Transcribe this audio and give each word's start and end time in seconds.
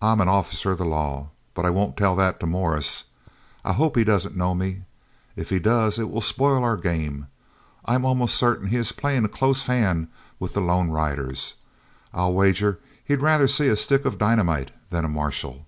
I'm 0.00 0.22
an 0.22 0.30
officer 0.30 0.70
of 0.70 0.78
the 0.78 0.86
law, 0.86 1.28
but 1.52 1.66
I 1.66 1.68
won't 1.68 1.94
tell 1.94 2.16
that 2.16 2.40
to 2.40 2.46
Morris. 2.46 3.04
I 3.66 3.74
hope 3.74 3.96
he 3.98 4.02
doesn't 4.02 4.34
know 4.34 4.54
me. 4.54 4.80
If 5.36 5.50
he 5.50 5.58
does 5.58 5.98
it 5.98 6.08
will 6.08 6.22
spoil 6.22 6.64
our 6.64 6.78
game. 6.78 7.26
I 7.84 7.94
am 7.94 8.06
almost 8.06 8.34
certain 8.34 8.68
he 8.68 8.78
is 8.78 8.92
playing 8.92 9.26
a 9.26 9.28
close 9.28 9.64
hand 9.64 10.08
with 10.40 10.54
the 10.54 10.62
lone 10.62 10.88
riders. 10.88 11.56
I'll 12.14 12.32
wager 12.32 12.80
he'd 13.04 13.20
rather 13.20 13.46
see 13.46 13.68
a 13.68 13.76
stick 13.76 14.06
of 14.06 14.16
dynamite 14.16 14.70
than 14.88 15.04
a 15.04 15.08
marshal. 15.08 15.66